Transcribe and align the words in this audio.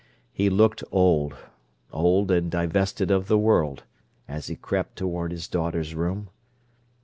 He 0.33 0.49
looked 0.49 0.83
old—old 0.91 2.31
and 2.31 2.49
divested 2.49 3.11
of 3.11 3.27
the 3.27 3.37
world—as 3.37 4.47
he 4.47 4.55
crept 4.55 4.95
toward 4.95 5.31
his 5.31 5.47
daughter's 5.47 5.93
room. 5.93 6.31